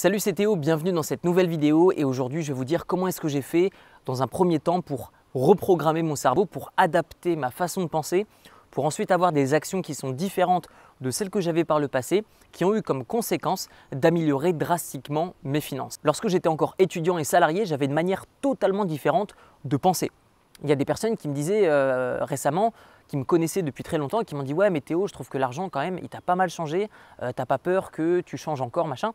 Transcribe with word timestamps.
Salut 0.00 0.20
c'est 0.20 0.34
Théo, 0.34 0.54
bienvenue 0.54 0.92
dans 0.92 1.02
cette 1.02 1.24
nouvelle 1.24 1.48
vidéo 1.48 1.90
et 1.90 2.04
aujourd'hui 2.04 2.42
je 2.42 2.52
vais 2.52 2.56
vous 2.56 2.64
dire 2.64 2.86
comment 2.86 3.08
est-ce 3.08 3.20
que 3.20 3.26
j'ai 3.26 3.42
fait 3.42 3.70
dans 4.06 4.22
un 4.22 4.28
premier 4.28 4.60
temps 4.60 4.80
pour 4.80 5.10
reprogrammer 5.34 6.02
mon 6.04 6.14
cerveau, 6.14 6.46
pour 6.46 6.70
adapter 6.76 7.34
ma 7.34 7.50
façon 7.50 7.82
de 7.82 7.88
penser, 7.88 8.24
pour 8.70 8.84
ensuite 8.84 9.10
avoir 9.10 9.32
des 9.32 9.54
actions 9.54 9.82
qui 9.82 9.96
sont 9.96 10.10
différentes 10.10 10.68
de 11.00 11.10
celles 11.10 11.30
que 11.30 11.40
j'avais 11.40 11.64
par 11.64 11.80
le 11.80 11.88
passé, 11.88 12.22
qui 12.52 12.64
ont 12.64 12.76
eu 12.76 12.82
comme 12.82 13.04
conséquence 13.04 13.68
d'améliorer 13.90 14.52
drastiquement 14.52 15.34
mes 15.42 15.60
finances. 15.60 15.96
Lorsque 16.04 16.28
j'étais 16.28 16.48
encore 16.48 16.76
étudiant 16.78 17.18
et 17.18 17.24
salarié, 17.24 17.66
j'avais 17.66 17.86
une 17.86 17.92
manière 17.92 18.24
totalement 18.40 18.84
différente 18.84 19.34
de 19.64 19.76
penser. 19.76 20.12
Il 20.62 20.68
y 20.68 20.72
a 20.72 20.76
des 20.76 20.84
personnes 20.84 21.16
qui 21.16 21.28
me 21.28 21.34
disaient 21.34 21.66
euh, 21.66 22.24
récemment, 22.24 22.72
qui 23.08 23.16
me 23.16 23.24
connaissaient 23.24 23.62
depuis 23.62 23.82
très 23.82 23.98
longtemps, 23.98 24.22
qui 24.22 24.36
m'ont 24.36 24.44
dit 24.44 24.54
ouais 24.54 24.70
mais 24.70 24.80
Théo, 24.80 25.08
je 25.08 25.12
trouve 25.12 25.28
que 25.28 25.38
l'argent 25.38 25.68
quand 25.68 25.80
même, 25.80 25.98
il 26.00 26.08
t'a 26.08 26.20
pas 26.20 26.36
mal 26.36 26.50
changé, 26.50 26.88
euh, 27.20 27.32
t'as 27.34 27.46
pas 27.46 27.58
peur 27.58 27.90
que 27.90 28.20
tu 28.20 28.36
changes 28.36 28.60
encore, 28.60 28.86
machin. 28.86 29.12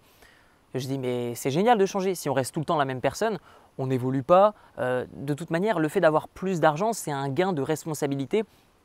Je 0.73 0.87
dis, 0.87 0.97
mais 0.97 1.35
c'est 1.35 1.51
génial 1.51 1.77
de 1.77 1.85
changer. 1.85 2.15
Si 2.15 2.29
on 2.29 2.33
reste 2.33 2.53
tout 2.53 2.59
le 2.59 2.65
temps 2.65 2.77
la 2.77 2.85
même 2.85 3.01
personne, 3.01 3.37
on 3.77 3.87
n'évolue 3.87 4.23
pas. 4.23 4.53
Euh, 4.79 5.05
de 5.13 5.33
toute 5.33 5.51
manière, 5.51 5.79
le 5.79 5.87
fait 5.87 5.99
d'avoir 5.99 6.27
plus 6.27 6.59
d'argent, 6.59 6.93
c'est 6.93 7.11
un 7.11 7.29
gain 7.29 7.53
de 7.53 7.61
responsabilité, 7.61 8.43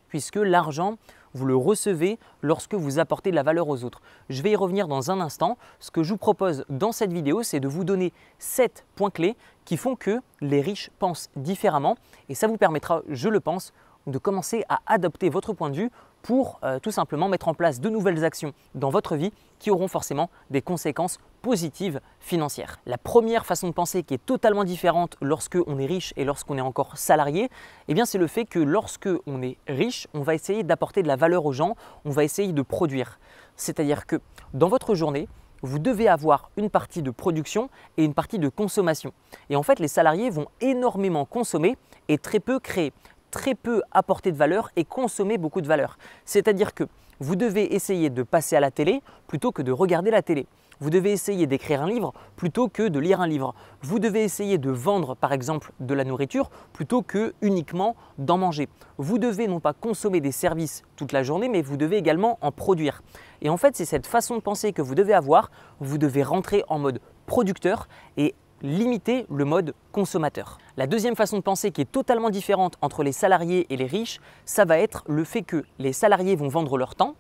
puisque 0.09 0.37
l'argent, 0.37 0.97
vous 1.35 1.47
le 1.47 1.57
recevez 1.57 2.19
lorsque 2.43 2.75
vous 2.75 2.99
apportez 2.99 3.31
de 3.31 3.37
la 3.37 3.43
valeur 3.43 3.69
aux 3.69 3.85
autres. 3.85 4.03
Je 4.29 4.43
vais 4.43 4.51
y 4.51 4.57
revenir 4.57 4.89
dans 4.89 5.11
un 5.11 5.21
instant. 5.21 5.57
Ce 5.79 5.91
que 5.91 6.03
je 6.03 6.11
vous 6.11 6.19
propose 6.19 6.65
dans 6.69 6.93
cette 6.93 7.13
vidéo, 7.13 7.43
c'est 7.43 7.61
de 7.61 7.69
vous 7.69 7.85
donner 7.85 8.13
7 8.39 8.85
points 8.95 9.11
clés 9.11 9.37
qui 9.65 9.77
font 9.77 9.97
que 9.97 10.21
les 10.41 10.61
riches 10.61 10.91
pensent 10.99 11.31
différemment. 11.37 11.97
Et 12.29 12.35
ça 12.35 12.49
vous 12.49 12.57
permettra, 12.57 13.03
je 13.09 13.29
le 13.29 13.41
pense, 13.41 13.73
de 14.07 14.19
commencer 14.19 14.65
à 14.69 14.81
adopter 14.87 15.29
votre 15.29 15.53
point 15.53 15.71
de 15.71 15.77
vue 15.77 15.91
pour 16.23 16.59
euh, 16.63 16.79
tout 16.79 16.91
simplement 16.91 17.29
mettre 17.29 17.49
en 17.49 17.55
place 17.55 17.81
de 17.81 17.89
nouvelles 17.89 18.25
actions 18.25 18.53
dans 18.75 18.91
votre 18.91 19.17
vie 19.17 19.33
qui 19.59 19.71
auront 19.71 19.89
forcément 19.89 20.31
des 20.51 20.63
conséquences 20.63 21.19
positives 21.43 22.01
financières. 22.21 22.81
La 22.87 22.99
première 22.99 23.47
façon 23.47 23.69
de 23.69 23.73
penser 23.73 24.03
qui 24.03 24.15
est 24.15 24.25
totalement 24.25 24.65
différente 24.65 25.17
lorsque 25.21 25.59
on 25.67 25.79
est 25.79 25.87
riche 25.87 26.13
et 26.17 26.25
lorsqu'on 26.25 26.59
est 26.59 26.63
encore 26.63 26.97
salarié, 26.99 27.49
eh 27.89 27.95
bien 27.95 28.05
c'est 28.05 28.19
le 28.19 28.27
fait 28.27 28.45
que 28.45 28.59
lorsque 28.59 29.09
on 29.27 29.43
est 29.43 29.57
riche, 29.67 30.09
on 30.15 30.21
va 30.21 30.35
essayer 30.35 30.63
d'apporter 30.63 31.03
de 31.03 31.09
la 31.09 31.17
valeur 31.17 31.47
aux 31.47 31.53
gens, 31.53 31.77
on 32.05 32.11
va 32.11 32.25
essayer 32.25 32.53
de 32.53 32.63
produire. 32.63 33.19
C'est-à-dire 33.57 34.07
que 34.07 34.17
dans 34.55 34.69
votre 34.69 34.95
journée, 34.95 35.29
vous 35.63 35.79
devez 35.79 36.09
avoir 36.09 36.51
une 36.57 36.71
partie 36.71 37.03
de 37.03 37.11
production 37.11 37.69
et 37.97 38.05
une 38.05 38.15
partie 38.15 38.39
de 38.39 38.49
consommation. 38.49 39.13
Et 39.51 39.57
en 39.57 39.63
fait, 39.63 39.81
les 39.81 39.89
salariés 39.89 40.31
vont 40.31 40.47
énormément 40.61 41.25
consommer 41.25 41.77
et 42.09 42.19
très 42.19 42.41
peu 42.41 42.61
créer 42.61 42.93
très 43.31 43.55
peu 43.55 43.83
apporter 43.93 44.33
de 44.33 44.37
valeur 44.37 44.71
et 44.77 44.85
consommer 44.85 45.39
beaucoup 45.39 45.61
de 45.61 45.69
valeur. 45.69 45.99
C'est-à-dire 46.25 46.75
que 46.75 46.85
vous 47.21 47.37
devez 47.37 47.75
essayer 47.75 48.11
de 48.11 48.23
passer 48.23 48.57
à 48.57 48.61
la 48.61 48.71
télé 48.71 49.03
plutôt 49.27 49.53
que 49.53 49.63
de 49.63 49.73
regarder 49.73 50.11
la 50.11 50.23
télé. 50.23 50.47
Vous 50.81 50.91
devez 50.91 51.11
essayer 51.11 51.49
d'écrire 51.49 51.83
un 51.83 51.89
livre 51.89 52.15
plutôt 52.37 52.69
que 52.69 52.87
de 52.87 53.01
lire 53.01 53.21
un 53.21 53.27
livre. 53.27 53.57
Vous 53.83 53.99
devez 53.99 54.23
essayer 54.23 54.59
de 54.59 54.71
vendre 54.71 55.17
par 55.17 55.33
exemple 55.33 55.73
de 55.81 55.93
la 55.93 56.05
nourriture 56.05 56.51
plutôt 56.73 57.03
que 57.03 57.35
uniquement 57.43 57.97
d'en 58.19 58.39
manger. 58.39 58.69
Vous 58.97 59.19
devez 59.19 59.49
non 59.49 59.59
pas 59.59 59.73
consommer 59.73 60.21
des 60.21 60.31
services 60.31 60.85
toute 60.95 61.11
la 61.11 61.25
journée, 61.25 61.49
mais 61.49 61.63
vous 61.63 61.77
devez 61.77 61.97
également 61.97 62.39
en 62.43 62.53
produire. 62.53 63.03
Et 63.43 63.49
en 63.49 63.57
fait, 63.57 63.75
c'est 63.75 63.85
cette 63.85 64.07
façon 64.07 64.37
de 64.37 64.41
penser 64.41 64.73
que 64.73 64.83
vous 64.83 64.95
devez 64.95 65.15
avoir. 65.15 65.51
Vous 65.81 65.99
devez 65.99 66.23
rentrer 66.23 66.63
en 66.69 66.79
mode 66.79 67.01
producteur 67.27 67.89
et 68.17 68.37
limiter 68.63 69.27
le 69.31 69.45
mode 69.45 69.75
consommateur. 69.93 70.59
La 70.77 70.87
deuxième 70.87 71.17
façon 71.17 71.37
de 71.37 71.43
penser 71.43 71.71
qui 71.71 71.81
est 71.81 71.91
totalement 71.91 72.31
différente 72.31 72.77
entre 72.81 73.03
les 73.03 73.13
salariés 73.13 73.67
et 73.71 73.77
les 73.77 73.87
riches, 73.87 74.21
ça 74.45 74.65
va 74.65 74.79
être 74.79 75.05
le 75.07 75.25
fait 75.25 75.43
que 75.43 75.65
les 75.79 75.93
salariés 75.93 76.37
vont 76.37 76.49
vendre 76.49 76.77
leur 76.77 76.95
temps 76.95 77.15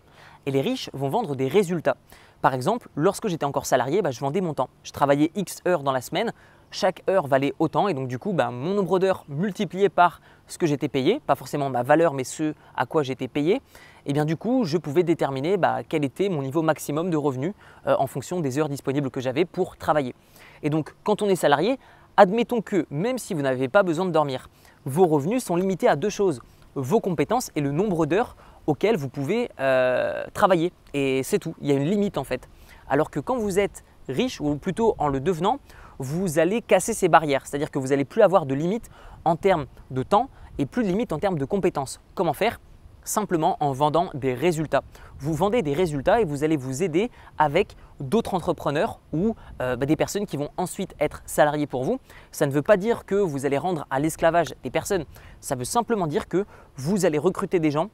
et 0.47 0.51
les 0.51 0.61
riches 0.61 0.91
vont 0.93 1.09
vendre 1.09 1.37
des 1.37 1.49
résultats. 1.49 1.97
Par 2.41 2.55
exemple, 2.55 2.89
lorsque 2.95 3.29
j'étais 3.29 3.45
encore 3.45 3.67
salarié, 3.67 4.01
bah, 4.01 4.11
je 4.11 4.21
vendais 4.21 4.41
mon 4.41 4.55
temps. 4.55 4.71
Je 4.85 4.93
travaillais 4.93 5.33
X 5.35 5.61
heures 5.67 5.83
dans 5.83 5.93
la 5.93 6.01
semaine, 6.01 6.33
chaque 6.71 7.03
heure 7.09 7.27
valait 7.27 7.55
autant 7.59 7.89
et 7.89 7.95
donc 7.95 8.09
du 8.09 8.19
coup, 8.19 8.33
bah, 8.33 8.51
mon 8.51 8.75
nombre 8.75 8.99
d'heures 8.99 9.25
multiplié 9.29 9.89
par 9.89 10.21
ce 10.47 10.59
que 10.59 10.67
j'étais 10.67 10.89
payé, 10.89 11.21
pas 11.27 11.35
forcément 11.35 11.71
ma 11.71 11.83
valeur, 11.83 12.15
mais 12.15 12.25
ce 12.25 12.55
à 12.77 12.87
quoi 12.87 13.03
j'étais 13.03 13.29
payé, 13.29 13.55
et 13.55 13.61
eh 14.07 14.13
bien 14.13 14.25
du 14.25 14.37
coup, 14.37 14.65
je 14.65 14.79
pouvais 14.79 15.03
déterminer 15.03 15.57
bah, 15.57 15.81
quel 15.87 16.05
était 16.05 16.29
mon 16.29 16.43
niveau 16.43 16.63
maximum 16.63 17.11
de 17.11 17.17
revenus 17.17 17.53
euh, 17.87 17.97
en 17.99 18.07
fonction 18.07 18.41
des 18.41 18.59
heures 18.59 18.69
disponibles 18.69 19.11
que 19.11 19.21
j'avais 19.21 19.45
pour 19.45 19.77
travailler. 19.77 20.15
Et 20.63 20.71
donc, 20.71 20.95
quand 21.05 21.23
on 21.23 21.29
est 21.29 21.37
salarié, 21.37 21.79
admettons 22.17 22.61
que 22.61 22.87
même 22.91 23.19
si 23.19 23.35
vous 23.35 23.43
n'avez 23.43 23.69
pas 23.69 23.83
besoin 23.83 24.07
de 24.07 24.11
dormir, 24.11 24.49
vos 24.85 25.07
revenus 25.07 25.45
sont 25.45 25.57
limités 25.57 25.89
à 25.89 25.97
deux 25.97 26.11
choses 26.11 26.41
vos 26.75 27.01
compétences 27.01 27.51
et 27.57 27.61
le 27.61 27.73
nombre 27.73 28.07
d'heures 28.07 28.37
auxquelles 28.67 28.97
vous 28.97 29.09
pouvez 29.09 29.51
euh, 29.61 30.25
travailler. 30.33 30.73
Et 30.95 31.23
c'est 31.23 31.39
tout. 31.39 31.55
Il 31.61 31.69
y 31.69 31.73
a 31.73 31.75
une 31.75 31.89
limite 31.89 32.19
en 32.19 32.25
fait. 32.25 32.49
Alors 32.89 33.11
que 33.11 33.21
quand 33.21 33.37
vous 33.37 33.59
êtes 33.59 33.85
riche, 34.09 34.41
ou 34.41 34.57
plutôt 34.57 34.95
en 34.99 35.09
le 35.09 35.21
devenant, 35.21 35.59
vous 35.99 36.39
allez 36.39 36.63
casser 36.63 36.95
ces 36.95 37.09
barrières. 37.09 37.47
C'est-à-dire 37.47 37.71
que 37.71 37.79
vous 37.79 37.89
n'allez 37.89 38.05
plus 38.05 38.23
avoir 38.23 38.47
de 38.47 38.55
limites 38.55 38.91
en 39.25 39.37
termes 39.37 39.67
de 39.91 40.03
temps 40.03 40.31
et 40.59 40.67
plus 40.67 40.85
de 40.85 40.89
limites 40.89 41.13
en 41.13 41.19
termes 41.19 41.39
de 41.39 41.45
compétences. 41.45 42.01
Comment 42.15 42.33
faire? 42.33 42.61
Simplement 43.09 43.57
en 43.61 43.73
vendant 43.73 44.11
des 44.15 44.35
résultats. 44.35 44.83
Vous 45.19 45.35
vendez 45.35 45.63
des 45.63 45.73
résultats 45.73 46.21
et 46.21 46.25
vous 46.25 46.45
allez 46.45 46.57
vous 46.57 46.83
aider 46.83 47.11
avec 47.39 47.75
d'autres 48.01 48.35
entrepreneurs 48.35 49.01
ou 49.13 49.35
euh, 49.61 49.77
bah, 49.77 49.87
des 49.87 49.97
personnes 49.97 50.27
qui 50.27 50.37
vont 50.37 50.51
ensuite 50.57 50.95
être 51.01 51.23
salariés 51.27 51.67
pour 51.67 51.85
vous. 51.85 51.99
Ça 52.31 52.47
ne 52.47 52.53
veut 52.53 52.63
pas 52.63 52.77
dire 52.77 53.05
que 53.05 53.17
vous 53.17 53.47
allez 53.47 53.59
rendre 53.59 53.87
à 53.91 53.99
l'esclavage 53.99 54.55
des 54.63 54.71
personnes. 54.71 55.05
Ça 55.41 55.57
veut 55.57 55.65
simplement 55.65 56.07
dire 56.07 56.29
que 56.29 56.45
vous 56.77 57.05
allez 57.05 57.19
recruter 57.19 57.59
des 57.59 57.71
gens 57.71 57.91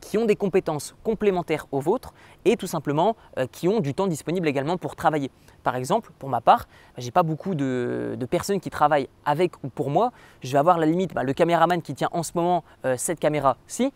qui 0.00 0.18
ont 0.18 0.24
des 0.24 0.36
compétences 0.36 0.94
complémentaires 1.02 1.66
aux 1.72 1.80
vôtres 1.80 2.12
et 2.44 2.56
tout 2.56 2.66
simplement 2.66 3.16
euh, 3.38 3.46
qui 3.50 3.68
ont 3.68 3.80
du 3.80 3.94
temps 3.94 4.06
disponible 4.06 4.48
également 4.48 4.76
pour 4.76 4.96
travailler. 4.96 5.30
Par 5.62 5.76
exemple, 5.76 6.12
pour 6.18 6.28
ma 6.28 6.40
part, 6.40 6.66
bah, 6.68 6.94
je 6.98 7.04
n'ai 7.06 7.10
pas 7.10 7.22
beaucoup 7.22 7.54
de, 7.54 8.16
personnes 8.30 8.60
qui 8.60 8.70
travaillent 8.70 9.08
avec 9.24 9.52
ou 9.64 9.68
pour 9.68 9.90
moi. 9.90 10.12
Je 10.42 10.52
vais 10.52 10.58
avoir 10.58 10.78
la 10.78 10.86
limite, 10.86 11.14
bah, 11.14 11.24
le 11.24 11.32
caméraman 11.32 11.82
qui 11.82 11.94
tient 11.94 12.10
en 12.12 12.22
ce 12.22 12.32
moment 12.34 12.64
euh, 12.84 12.94
cette 12.96 13.18
caméra-ci, 13.18 13.92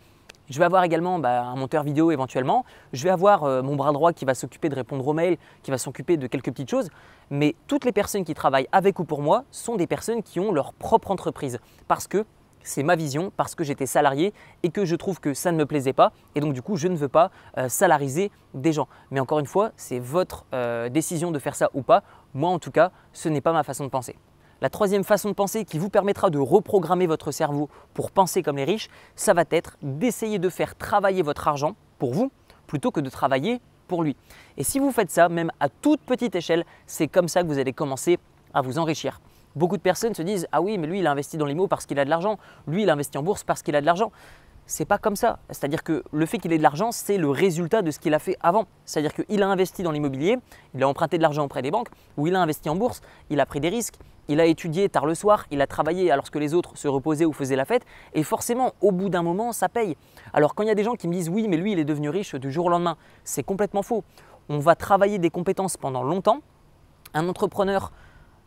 je 0.49 0.59
vais 0.59 0.65
avoir 0.65 0.83
également 0.83 1.19
bah, 1.19 1.43
un 1.43 1.55
monteur 1.55 1.83
vidéo 1.83 2.11
éventuellement. 2.11 2.65
Je 2.91 3.03
vais 3.03 3.09
avoir 3.09 3.43
euh, 3.43 3.61
mon 3.61 3.75
bras 3.75 3.91
droit 3.91 4.13
qui 4.13 4.25
va 4.25 4.33
s'occuper 4.35 4.69
de 4.69 4.75
répondre 4.75 5.07
aux 5.07 5.13
mails, 5.13 5.37
qui 5.61 5.71
va 5.71 5.77
s'occuper 5.77 6.17
de 6.17 6.27
quelques 6.27 6.51
petites 6.51 6.69
choses. 6.69 6.89
Mais 7.29 7.55
toutes 7.67 7.85
les 7.85 7.91
personnes 7.91 8.25
qui 8.25 8.33
travaillent 8.33 8.67
avec 8.71 8.99
ou 8.99 9.05
pour 9.05 9.21
moi 9.21 9.45
sont 9.51 9.75
des 9.75 9.87
personnes 9.87 10.21
qui 10.21 10.39
ont 10.39 10.51
leur 10.51 10.73
propre 10.73 11.11
entreprise. 11.11 11.59
Parce 11.87 12.07
que 12.07 12.25
c'est 12.63 12.83
ma 12.83 12.95
vision, 12.95 13.31
parce 13.35 13.55
que 13.55 13.63
j'étais 13.63 13.85
salarié 13.85 14.33
et 14.63 14.69
que 14.69 14.85
je 14.85 14.95
trouve 14.95 15.19
que 15.19 15.33
ça 15.33 15.51
ne 15.51 15.57
me 15.57 15.65
plaisait 15.65 15.93
pas. 15.93 16.11
Et 16.35 16.39
donc 16.39 16.53
du 16.53 16.61
coup, 16.61 16.77
je 16.77 16.87
ne 16.87 16.95
veux 16.95 17.09
pas 17.09 17.31
euh, 17.57 17.69
salariser 17.69 18.31
des 18.53 18.73
gens. 18.73 18.87
Mais 19.11 19.19
encore 19.19 19.39
une 19.39 19.45
fois, 19.45 19.71
c'est 19.75 19.99
votre 19.99 20.45
euh, 20.53 20.89
décision 20.89 21.31
de 21.31 21.39
faire 21.39 21.55
ça 21.55 21.69
ou 21.73 21.81
pas. 21.81 22.03
Moi 22.33 22.49
en 22.49 22.59
tout 22.59 22.71
cas, 22.71 22.91
ce 23.11 23.29
n'est 23.29 23.41
pas 23.41 23.53
ma 23.53 23.63
façon 23.63 23.83
de 23.83 23.89
penser. 23.89 24.17
La 24.63 24.69
troisième 24.69 25.03
façon 25.03 25.27
de 25.27 25.33
penser 25.33 25.65
qui 25.65 25.77
vous 25.77 25.89
permettra 25.89 26.29
de 26.29 26.39
reprogrammer 26.39 27.05
votre 27.05 27.31
cerveau 27.31 27.67
pour 27.93 28.11
penser 28.11 28.41
comme 28.41 28.55
les 28.55 28.63
riches, 28.63 28.87
ça 29.13 29.33
va 29.33 29.43
être 29.49 29.75
d'essayer 29.81 30.39
de 30.39 30.47
faire 30.47 30.77
travailler 30.77 31.21
votre 31.21 31.49
argent 31.49 31.75
pour 31.99 32.13
vous 32.13 32.31
plutôt 32.65 32.89
que 32.89 33.01
de 33.01 33.09
travailler 33.09 33.59
pour 33.89 34.03
lui. 34.03 34.15
Et 34.55 34.63
si 34.63 34.79
vous 34.79 34.93
faites 34.93 35.11
ça, 35.11 35.27
même 35.27 35.51
à 35.59 35.67
toute 35.67 35.99
petite 35.99 36.33
échelle, 36.33 36.63
c'est 36.87 37.09
comme 37.09 37.27
ça 37.27 37.43
que 37.43 37.47
vous 37.47 37.59
allez 37.59 37.73
commencer 37.73 38.19
à 38.53 38.61
vous 38.61 38.79
enrichir. 38.79 39.19
Beaucoup 39.53 39.75
de 39.75 39.81
personnes 39.81 40.15
se 40.15 40.21
disent 40.21 40.47
Ah 40.53 40.61
oui, 40.61 40.77
mais 40.77 40.87
lui, 40.87 40.99
il 40.99 41.07
a 41.07 41.11
investi 41.11 41.35
dans 41.35 41.45
l'IMO 41.45 41.67
parce 41.67 41.85
qu'il 41.85 41.99
a 41.99 42.05
de 42.05 42.09
l'argent. 42.09 42.37
Lui, 42.65 42.83
il 42.83 42.89
a 42.89 42.93
investi 42.93 43.17
en 43.17 43.23
bourse 43.23 43.43
parce 43.43 43.63
qu'il 43.63 43.75
a 43.75 43.81
de 43.81 43.85
l'argent 43.85 44.13
c'est 44.65 44.85
pas 44.85 44.97
comme 44.97 45.15
ça. 45.15 45.39
C'est-à-dire 45.49 45.83
que 45.83 46.03
le 46.11 46.25
fait 46.25 46.37
qu'il 46.37 46.53
ait 46.53 46.57
de 46.57 46.63
l'argent, 46.63 46.91
c'est 46.91 47.17
le 47.17 47.29
résultat 47.29 47.81
de 47.81 47.91
ce 47.91 47.99
qu'il 47.99 48.13
a 48.13 48.19
fait 48.19 48.37
avant. 48.41 48.65
C'est-à-dire 48.85 49.13
qu'il 49.13 49.43
a 49.43 49.47
investi 49.47 49.83
dans 49.83 49.91
l'immobilier, 49.91 50.37
il 50.73 50.83
a 50.83 50.87
emprunté 50.87 51.17
de 51.17 51.21
l'argent 51.21 51.43
auprès 51.43 51.61
des 51.61 51.71
banques, 51.71 51.89
ou 52.17 52.27
il 52.27 52.35
a 52.35 52.41
investi 52.41 52.69
en 52.69 52.75
bourse, 52.75 53.01
il 53.29 53.39
a 53.39 53.45
pris 53.45 53.59
des 53.59 53.69
risques, 53.69 53.95
il 54.27 54.39
a 54.39 54.45
étudié 54.45 54.87
tard 54.89 55.05
le 55.05 55.15
soir, 55.15 55.45
il 55.51 55.61
a 55.61 55.67
travaillé 55.67 56.11
alors 56.11 56.29
que 56.31 56.39
les 56.39 56.53
autres 56.53 56.77
se 56.77 56.87
reposaient 56.87 57.25
ou 57.25 57.33
faisaient 57.33 57.55
la 57.55 57.65
fête, 57.65 57.83
et 58.13 58.23
forcément, 58.23 58.73
au 58.81 58.91
bout 58.91 59.09
d'un 59.09 59.21
moment, 59.21 59.51
ça 59.51 59.69
paye. 59.69 59.97
Alors 60.33 60.55
quand 60.55 60.63
il 60.63 60.67
y 60.67 60.71
a 60.71 60.75
des 60.75 60.83
gens 60.83 60.95
qui 60.95 61.07
me 61.07 61.13
disent 61.13 61.29
oui, 61.29 61.47
mais 61.47 61.57
lui, 61.57 61.73
il 61.73 61.79
est 61.79 61.85
devenu 61.85 62.09
riche 62.09 62.35
du 62.35 62.51
jour 62.51 62.65
au 62.67 62.69
lendemain, 62.69 62.97
c'est 63.23 63.43
complètement 63.43 63.83
faux. 63.83 64.03
On 64.49 64.59
va 64.59 64.75
travailler 64.75 65.19
des 65.19 65.29
compétences 65.29 65.77
pendant 65.77 66.03
longtemps. 66.03 66.39
Un 67.13 67.27
entrepreneur, 67.27 67.91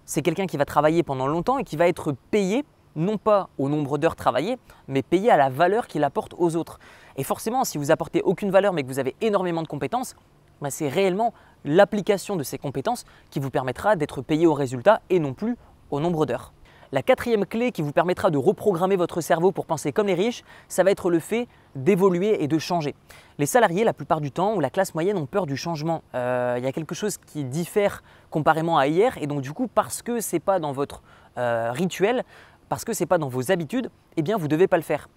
c'est 0.05 0.23
quelqu'un 0.23 0.47
qui 0.47 0.57
va 0.57 0.65
travailler 0.65 1.03
pendant 1.03 1.27
longtemps 1.27 1.59
et 1.59 1.65
qui 1.65 1.77
va 1.77 1.89
être 1.89 2.13
payé 2.31 2.65
non 2.97 3.19
pas 3.19 3.49
au 3.59 3.69
nombre 3.69 3.99
d'heures 3.99 4.17
travaillées, 4.17 4.59
mais 4.89 5.03
payé 5.03 5.31
à 5.31 5.37
la 5.37 5.51
valeur 5.51 5.87
qu'il 5.87 6.03
apporte 6.03 6.35
aux 6.39 6.57
autres. 6.57 6.81
Et 7.17 7.23
forcément, 7.23 7.65
si 7.65 7.79
vous 7.79 7.91
apportez 7.91 8.23
aucune 8.23 8.51
valeur 8.51 8.73
mais 8.73 8.83
que 8.83 8.89
vous 8.89 8.99
avez 8.99 9.15
énormément 9.21 9.63
de 9.63 9.69
compétences, 9.69 10.17
bah, 10.61 10.71
c'est 10.71 10.89
réellement 10.89 11.35
l'application 11.65 12.37
de 12.37 12.43
ces 12.43 12.59
compétences 12.59 13.05
qui 13.31 13.41
vous 13.41 13.51
permettra 13.51 13.97
d'être 13.97 14.23
payé 14.23 14.47
au 14.47 14.55
résultat 14.55 15.03
et 15.11 15.19
non 15.19 15.35
plus 15.35 15.57
au 15.91 16.01
nombre 16.01 16.27
d'heures. 16.27 16.53
La 16.93 17.03
quatrième 17.03 17.45
clé 17.45 17.73
qui 17.73 17.83
vous 17.83 17.91
permettra 17.91 18.31
de 18.31 18.39
reprogrammer 18.39 18.95
votre 18.95 19.21
cerveau 19.21 19.51
pour 19.51 19.67
penser 19.67 19.93
comme 19.93 20.07
les 20.07 20.15
riches, 20.15 20.45
ça 20.69 20.85
va 20.85 20.93
être 20.93 21.11
le 21.11 21.19
fait 21.19 21.49
d'évoluer 21.75 22.43
et 22.43 22.49
de 22.49 22.59
changer. 22.59 22.95
Les 23.39 23.47
salariés, 23.47 23.83
la 23.83 23.93
plupart 23.93 24.21
du 24.21 24.31
temps, 24.31 24.55
ou 24.55 24.61
la 24.61 24.71
classe 24.71 24.95
moyenne 24.95 25.19
ont 25.19 25.27
peur 25.27 25.47
du 25.47 25.57
changement. 25.57 26.03
Euh, 26.15 26.55
il 26.59 26.65
y 26.65 26.67
a 26.67 26.73
quelque 26.73 26.95
chose 26.95 27.19
qui 27.19 27.45
diffère 27.45 28.05
comparément 28.31 28.79
à 28.79 28.87
hier, 28.87 29.19
et 29.21 29.27
donc 29.27 29.41
du 29.41 29.53
coup, 29.53 29.67
parce 29.67 30.01
que 30.01 30.21
ce 30.21 30.37
n'est 30.37 30.41
pas 30.41 30.61
dans 30.61 30.73
votre 30.73 31.03
euh, 31.39 31.73
rituel, 31.73 32.25
parce 32.69 32.85
que 32.85 32.93
ce 32.93 33.03
n'est 33.03 33.07
pas 33.07 33.19
dans 33.19 33.29
vos 33.29 33.51
habitudes, 33.51 33.91
eh 34.17 34.23
bien 34.23 34.37
vous 34.37 34.45
ne 34.45 34.51
devez 34.51 34.67
pas 34.67 34.77
le 34.77 34.83
faire. 34.83 35.09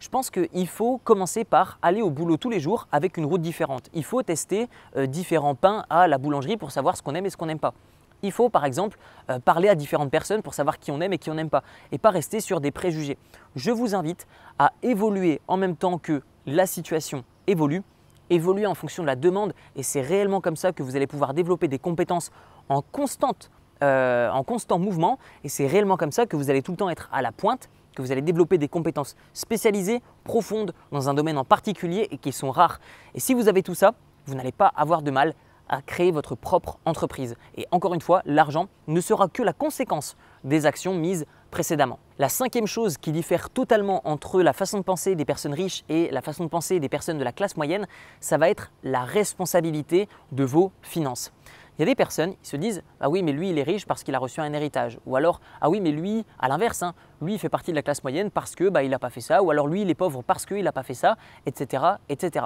Je 0.00 0.08
pense 0.08 0.30
qu'il 0.30 0.66
faut 0.66 0.98
commencer 0.98 1.44
par 1.44 1.78
aller 1.82 2.00
au 2.00 2.08
boulot 2.08 2.38
tous 2.38 2.48
les 2.48 2.58
jours 2.58 2.88
avec 2.90 3.18
une 3.18 3.26
route 3.26 3.42
différente. 3.42 3.90
Il 3.92 4.02
faut 4.02 4.22
tester 4.22 4.68
euh, 4.96 5.06
différents 5.06 5.54
pains 5.54 5.84
à 5.90 6.08
la 6.08 6.16
boulangerie 6.16 6.56
pour 6.56 6.70
savoir 6.70 6.96
ce 6.96 7.02
qu'on 7.02 7.14
aime 7.14 7.26
et 7.26 7.30
ce 7.30 7.36
qu'on 7.36 7.46
n'aime 7.46 7.58
pas. 7.58 7.74
Il 8.22 8.32
faut 8.32 8.48
par 8.48 8.64
exemple 8.64 8.98
euh, 9.28 9.38
parler 9.38 9.68
à 9.68 9.74
différentes 9.74 10.10
personnes 10.10 10.40
pour 10.40 10.54
savoir 10.54 10.78
qui 10.78 10.90
on 10.90 11.02
aime 11.02 11.12
et 11.12 11.18
qui 11.18 11.30
on 11.30 11.34
n'aime 11.34 11.50
pas 11.50 11.62
et 11.92 11.98
pas 11.98 12.10
rester 12.10 12.40
sur 12.40 12.62
des 12.62 12.70
préjugés. 12.70 13.18
Je 13.56 13.70
vous 13.70 13.94
invite 13.94 14.26
à 14.58 14.72
évoluer 14.82 15.42
en 15.48 15.58
même 15.58 15.76
temps 15.76 15.98
que 15.98 16.22
la 16.46 16.66
situation 16.66 17.22
évolue, 17.46 17.82
évoluer 18.30 18.66
en 18.66 18.74
fonction 18.74 19.02
de 19.02 19.06
la 19.06 19.16
demande 19.16 19.52
et 19.76 19.82
c'est 19.82 20.00
réellement 20.00 20.40
comme 20.40 20.56
ça 20.56 20.72
que 20.72 20.82
vous 20.82 20.96
allez 20.96 21.06
pouvoir 21.06 21.34
développer 21.34 21.68
des 21.68 21.78
compétences 21.78 22.30
en 22.70 22.80
constante 22.80 23.50
euh, 23.82 24.30
en 24.30 24.42
constant 24.42 24.78
mouvement 24.78 25.18
et 25.44 25.48
c'est 25.48 25.66
réellement 25.66 25.96
comme 25.96 26.12
ça 26.12 26.26
que 26.26 26.36
vous 26.36 26.50
allez 26.50 26.62
tout 26.62 26.72
le 26.72 26.76
temps 26.76 26.90
être 26.90 27.08
à 27.12 27.22
la 27.22 27.32
pointe, 27.32 27.68
que 27.94 28.02
vous 28.02 28.12
allez 28.12 28.22
développer 28.22 28.58
des 28.58 28.68
compétences 28.68 29.16
spécialisées, 29.32 30.02
profondes 30.24 30.74
dans 30.92 31.08
un 31.08 31.14
domaine 31.14 31.38
en 31.38 31.44
particulier 31.44 32.08
et 32.10 32.18
qui 32.18 32.32
sont 32.32 32.50
rares. 32.50 32.80
Et 33.14 33.20
si 33.20 33.34
vous 33.34 33.48
avez 33.48 33.62
tout 33.62 33.74
ça, 33.74 33.94
vous 34.26 34.34
n'allez 34.34 34.52
pas 34.52 34.72
avoir 34.76 35.02
de 35.02 35.10
mal 35.10 35.34
à 35.70 35.82
créer 35.82 36.10
votre 36.10 36.34
propre 36.34 36.78
entreprise. 36.84 37.36
Et 37.56 37.66
encore 37.70 37.94
une 37.94 38.00
fois, 38.00 38.22
l'argent 38.26 38.68
ne 38.88 39.00
sera 39.00 39.28
que 39.28 39.42
la 39.42 39.52
conséquence 39.52 40.16
des 40.44 40.66
actions 40.66 40.94
mises 40.94 41.26
précédemment. 41.50 41.98
La 42.18 42.28
cinquième 42.28 42.66
chose 42.66 42.98
qui 42.98 43.12
diffère 43.12 43.50
totalement 43.50 44.02
entre 44.04 44.42
la 44.42 44.52
façon 44.52 44.78
de 44.78 44.82
penser 44.82 45.14
des 45.14 45.24
personnes 45.24 45.54
riches 45.54 45.84
et 45.88 46.10
la 46.10 46.22
façon 46.22 46.44
de 46.44 46.48
penser 46.48 46.80
des 46.80 46.88
personnes 46.88 47.18
de 47.18 47.24
la 47.24 47.32
classe 47.32 47.56
moyenne, 47.56 47.86
ça 48.20 48.36
va 48.36 48.50
être 48.50 48.72
la 48.82 49.04
responsabilité 49.04 50.08
de 50.32 50.44
vos 50.44 50.72
finances. 50.82 51.32
Il 51.80 51.84
y 51.84 51.84
a 51.84 51.86
des 51.86 51.94
personnes 51.94 52.34
qui 52.42 52.50
se 52.50 52.58
disent 52.58 52.82
Ah 53.00 53.08
oui, 53.08 53.22
mais 53.22 53.32
lui, 53.32 53.48
il 53.48 53.58
est 53.58 53.62
riche 53.62 53.86
parce 53.86 54.02
qu'il 54.02 54.14
a 54.14 54.18
reçu 54.18 54.42
un 54.42 54.52
héritage. 54.52 54.98
Ou 55.06 55.16
alors 55.16 55.40
Ah 55.62 55.70
oui, 55.70 55.80
mais 55.80 55.92
lui, 55.92 56.26
à 56.38 56.46
l'inverse, 56.46 56.82
hein, 56.82 56.92
lui, 57.22 57.32
il 57.32 57.38
fait 57.38 57.48
partie 57.48 57.70
de 57.70 57.76
la 57.76 57.80
classe 57.80 58.04
moyenne 58.04 58.30
parce 58.30 58.54
que 58.54 58.68
bah, 58.68 58.86
n'a 58.86 58.98
pas 58.98 59.08
fait 59.08 59.22
ça. 59.22 59.42
Ou 59.42 59.50
alors 59.50 59.66
lui, 59.66 59.80
il 59.80 59.88
est 59.88 59.94
pauvre 59.94 60.20
parce 60.22 60.44
qu'il 60.44 60.62
n'a 60.62 60.72
pas 60.72 60.82
fait 60.82 60.92
ça, 60.92 61.16
etc., 61.46 61.82
etc. 62.10 62.44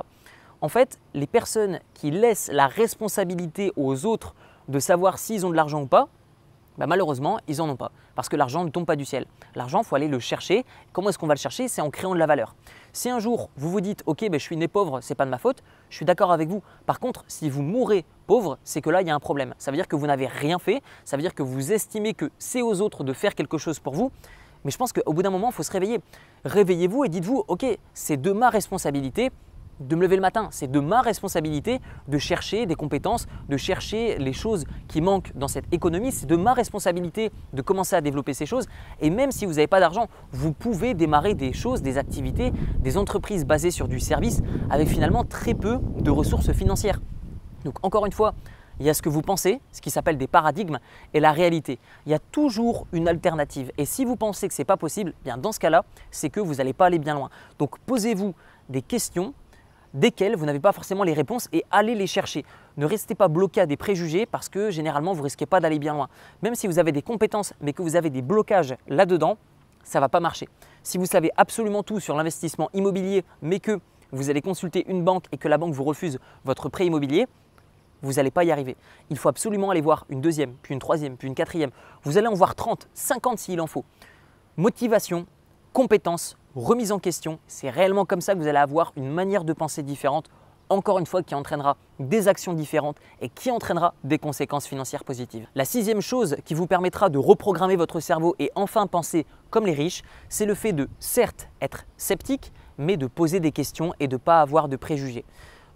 En 0.61 0.69
fait, 0.69 1.01
les 1.15 1.27
personnes 1.27 1.81
qui 1.95 2.13
laissent 2.13 2.49
la 2.53 2.69
responsabilité 2.69 3.73
aux 3.75 4.07
autres 4.07 4.37
de 4.69 4.79
savoir 4.79 5.19
s'ils 5.19 5.45
ont 5.45 5.51
de 5.51 5.57
l'argent 5.57 5.83
ou 5.83 5.87
pas, 5.87 6.07
bah, 6.79 6.87
malheureusement, 6.87 7.39
ils 7.49 7.59
n'en 7.59 7.69
ont 7.69 7.77
pas. 7.77 7.93
Parce 8.15 8.29
que 8.29 8.37
l'argent 8.37 8.65
ne 8.65 8.71
tombe 8.71 8.85
pas 8.85 8.97
du 8.97 9.05
ciel. 9.05 9.27
L'argent, 9.55 9.81
il 9.83 9.85
faut 9.85 9.97
aller 9.97 10.09
le 10.09 10.19
chercher. 10.19 10.65
Comment 10.93 11.11
est-ce 11.11 11.19
qu'on 11.19 11.27
va 11.27 11.35
le 11.35 11.39
chercher? 11.39 11.69
C'est 11.69 11.81
en 11.81 11.91
créant 11.91 12.15
de 12.15 12.19
la 12.19 12.27
valeur. 12.27 12.55
Si 12.93 13.11
un 13.11 13.19
jour, 13.19 13.51
vous 13.57 13.71
vous 13.71 13.81
dites, 13.81 14.03
OK, 14.07 14.21
ben, 14.29 14.35
je 14.35 14.45
suis 14.45 14.57
né 14.57 14.69
pauvre, 14.69 15.01
c'est 15.01 15.15
pas 15.15 15.25
de 15.25 15.31
ma 15.31 15.39
faute, 15.39 15.63
je 15.91 15.97
suis 15.97 16.05
d'accord 16.05 16.33
avec 16.33 16.49
vous. 16.49 16.63
Par 16.87 17.01
contre, 17.01 17.25
si 17.29 17.51
vous 17.51 17.63
mourrez 17.63 18.05
pauvre, 18.27 18.59
c'est 18.65 18.81
que 18.81 18.91
là, 18.91 19.03
il 19.03 19.09
y 19.09 19.11
a 19.11 19.15
un 19.15 19.21
problème. 19.21 19.55
Ça 19.59 19.71
veut 19.71 19.77
dire 19.77 19.89
que 19.89 19.97
vous 19.97 20.07
n'avez 20.07 20.27
rien 20.27 20.59
fait. 20.59 20.83
Ça 21.05 21.17
veut 21.17 21.23
dire 21.23 21.35
que 21.35 21.43
vous 21.43 21.73
estimez 21.73 22.15
que 22.15 22.31
c'est 22.39 22.63
aux 22.63 22.81
autres 22.81 23.05
de 23.05 23.13
faire 23.13 23.35
quelque 23.35 23.59
chose 23.59 23.79
pour 23.79 23.95
vous. 23.95 24.11
Mais 24.65 24.71
je 24.71 24.79
pense 24.79 24.93
qu'au 24.93 25.13
bout 25.13 25.23
d'un 25.23 25.31
moment, 25.31 25.51
il 25.51 25.55
faut 25.55 25.63
se 25.63 25.73
réveiller. 25.73 26.01
Réveillez-vous 26.45 27.05
et 27.05 27.09
dites-vous, 27.09 27.45
OK, 27.49 27.67
c'est 27.93 28.17
de 28.17 28.33
ma 28.33 28.49
responsabilité 28.49 29.31
de 29.81 29.97
me 29.97 30.03
lever 30.03 30.17
le 30.17 30.23
matin. 30.23 30.49
C'est 30.51 30.71
de 30.71 30.81
ma 30.81 31.01
responsabilité 31.01 31.81
de 32.09 32.19
chercher 32.19 32.67
des 32.67 32.75
compétences, 32.75 33.27
de 33.49 33.57
chercher 33.57 34.19
les 34.19 34.33
choses 34.33 34.65
qui 34.89 35.01
manquent 35.01 35.33
dans 35.35 35.49
cette 35.49 35.73
économie. 35.73 36.13
C'est 36.13 36.27
de 36.27 36.37
ma 36.37 36.55
responsabilité 36.55 37.31
de 37.53 37.63
commencer 37.63 37.97
à 37.97 38.01
développer 38.01 38.35
ces 38.35 38.47
choses. 38.47 38.67
Et 39.01 39.11
même 39.11 39.33
si 39.33 39.47
vous 39.47 39.53
n'avez 39.55 39.67
pas 39.67 39.81
d'argent, 39.81 40.09
vous 40.33 40.53
pouvez 40.53 40.95
démarrer 40.95 41.35
des 41.35 41.53
choses, 41.53 41.83
des 41.83 41.99
activités, 41.99 42.53
des 42.79 42.97
entreprises 42.97 43.45
basées 43.45 43.71
sur 43.71 43.89
du 43.89 44.01
service 44.01 44.43
avec 44.71 44.89
finalement 44.89 45.25
très 45.25 45.55
peu 45.55 45.79
de 45.99 46.11
ressources 46.11 46.53
financières. 46.53 47.01
Donc 47.65 47.85
encore 47.85 48.07
une 48.07 48.13
fois, 48.13 48.35
il 48.81 48.87
y 48.87 48.91
a 48.91 48.95
ce 48.95 49.03
que 49.03 49.09
vous 49.09 49.23
pensez, 49.23 49.61
ce 49.73 49.81
qui 49.81 49.91
s'appelle 49.91 50.19
des 50.19 50.27
paradigmes, 50.27 50.79
et 51.13 51.21
la 51.21 51.33
réalité. 51.33 51.79
Il 52.07 52.13
y 52.13 52.15
a 52.15 52.19
toujours 52.19 52.87
une 52.93 53.09
alternative. 53.09 53.71
Et 53.79 53.85
si 53.85 54.05
vous 54.05 54.17
pensez 54.17 54.49
que 54.49 54.55
ce 54.55 54.63
n'est 54.63 54.67
pas 54.67 54.77
possible, 54.77 55.15
bien 55.23 55.39
dans 55.39 55.53
ce 55.53 55.61
cas-là, 55.61 55.85
c'est 56.11 56.31
que 56.31 56.41
vous 56.41 56.55
n'allez 56.55 56.73
pas 56.73 56.87
aller 56.87 56.99
bien 56.99 57.15
loin. 57.15 57.31
Donc 57.59 57.79
posez-vous 57.81 58.35
des 58.69 58.83
questions 58.83 59.35
desquelles 59.95 60.37
vous 60.37 60.45
n'avez 60.45 60.61
pas 60.61 60.73
forcément 60.73 61.05
les 61.05 61.15
réponses 61.15 61.49
et 61.53 61.65
allez 61.71 61.95
les 61.95 62.07
chercher. 62.07 62.45
Ne 62.77 62.85
restez 62.85 63.15
pas 63.15 63.29
bloqué 63.29 63.61
à 63.61 63.67
des 63.67 63.77
préjugés 63.77 64.27
parce 64.27 64.49
que 64.49 64.71
généralement 64.71 65.13
vous 65.13 65.23
risquez 65.23 65.47
pas 65.47 65.61
d'aller 65.61 65.79
bien 65.79 65.95
loin. 65.95 66.09
Même 66.43 66.55
si 66.55 66.67
vous 66.67 66.79
avez 66.79 66.93
des 66.93 67.03
compétences 67.03 67.55
mais 67.61 67.73
que 67.73 67.83
vous 67.83 67.97
avez 67.97 68.11
des 68.11 68.23
blocages 68.23 68.75
là-dedans, 68.89 69.39
ça 69.85 70.01
va 70.01 70.09
pas 70.09 70.21
marcher. 70.21 70.49
Si 70.83 70.99
vous 70.99 71.07
savez 71.07 71.31
absolument 71.37 71.83
tout 71.83 72.01
sur 72.01 72.17
l'investissement 72.17 72.69
immobilier 72.75 73.25
mais 73.41 73.61
que 73.61 73.81
vous 74.13 74.31
allez 74.31 74.43
consulter 74.43 74.85
une 74.89 75.03
banque 75.03 75.25
et 75.33 75.39
que 75.39 75.49
la 75.49 75.59
banque 75.59 75.75
vous 75.75 75.85
refuse 75.85 76.19
votre 76.45 76.69
prêt 76.69 76.87
immobilier, 76.87 77.27
vous 78.03 78.15
n'allez 78.15 78.31
pas 78.31 78.45
y 78.45 78.53
arriver. 78.53 78.77
Il 79.11 79.17
faut 79.17 79.29
absolument 79.29 79.71
aller 79.71 79.81
voir 79.81 80.05
une 80.11 80.21
deuxième, 80.21 80.55
puis 80.63 80.75
une 80.75 80.79
troisième, 80.81 81.17
puis 81.17 81.27
une 81.27 81.35
quatrième. 81.35 81.71
Vous 82.03 82.19
allez 82.19 82.27
en 82.27 82.35
voir 82.35 82.55
30, 82.55 82.89
50 82.93 83.39
s'il 83.39 83.61
en 83.61 83.67
faut. 83.67 83.85
Motivation, 84.57 85.27
compétences, 85.73 86.37
remise 86.55 86.93
en 86.93 86.99
question. 86.99 87.39
C'est 87.47 87.71
réellement 87.71 88.05
comme 88.05 88.21
ça 88.21 88.35
que 88.35 88.39
vous 88.39 88.47
allez 88.47 88.59
avoir 88.59 88.93
une 88.97 89.09
manière 89.09 89.45
de 89.45 89.53
penser 89.53 89.83
différente, 89.83 90.31
encore 90.69 90.99
une 90.99 91.07
fois, 91.07 91.23
qui 91.23 91.35
entraînera 91.35 91.77
des 91.99 92.29
actions 92.29 92.55
différentes 92.55 92.97
et 93.21 93.29
qui 93.29 93.51
entraînera 93.51 93.95
des 94.03 94.19
conséquences 94.19 94.67
financières 94.67 95.05
positives. 95.05 95.47
La 95.55 95.65
sixième 95.65 96.01
chose 96.01 96.37
qui 96.45 96.55
vous 96.55 96.67
permettra 96.67 97.09
de 97.09 97.19
reprogrammer 97.19 97.77
votre 97.77 98.01
cerveau 98.01 98.35
et 98.39 98.51
enfin 98.55 98.87
penser 98.87 99.27
comme 99.51 99.67
les 99.67 99.75
riches, 99.75 100.03
c'est 100.29 100.47
le 100.47 100.55
fait 100.55 100.73
de 100.73 100.89
certes 100.99 101.49
être 101.61 101.85
sceptique, 101.97 102.53
mais 102.79 102.97
de 102.97 103.07
poser 103.07 103.41
des 103.41 103.53
questions 103.53 103.93
et 104.01 104.09
de 104.09 104.15
ne 104.15 104.19
pas 104.19 104.41
avoir 104.41 104.69
de 104.69 104.77
préjugés. 104.77 105.25